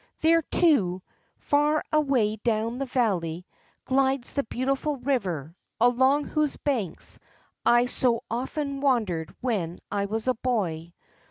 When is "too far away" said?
0.41-2.37